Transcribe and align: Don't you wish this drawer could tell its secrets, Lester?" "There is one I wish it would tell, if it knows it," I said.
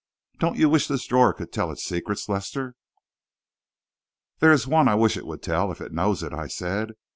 Don't 0.39 0.57
you 0.57 0.67
wish 0.67 0.87
this 0.87 1.05
drawer 1.05 1.31
could 1.31 1.53
tell 1.53 1.71
its 1.71 1.83
secrets, 1.83 2.27
Lester?" 2.27 2.73
"There 4.39 4.51
is 4.51 4.65
one 4.65 4.87
I 4.87 4.95
wish 4.95 5.15
it 5.15 5.27
would 5.27 5.43
tell, 5.43 5.71
if 5.71 5.79
it 5.79 5.93
knows 5.93 6.23
it," 6.23 6.33
I 6.33 6.47
said. 6.47 6.93